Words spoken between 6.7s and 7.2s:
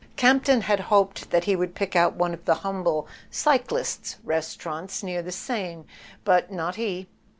he.